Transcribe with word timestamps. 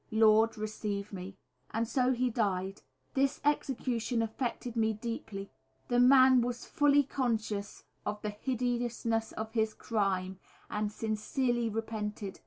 Lord 0.09 0.57
receive 0.57 1.13
me." 1.13 1.37
And 1.69 1.87
so 1.87 2.11
he 2.11 2.31
died. 2.31 2.81
This 3.13 3.39
execution 3.45 4.23
affected 4.23 4.75
me 4.75 4.93
deeply. 4.93 5.51
The 5.89 5.99
man 5.99 6.41
was 6.41 6.65
fully 6.65 7.03
conscious 7.03 7.83
of 8.03 8.19
the 8.23 8.31
hideousness 8.31 9.31
of 9.33 9.51
his 9.53 9.75
crime, 9.75 10.39
and 10.71 10.91
sincerely 10.91 11.69
repented. 11.69 12.39